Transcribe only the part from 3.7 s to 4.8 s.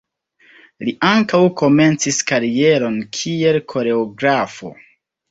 koreografo.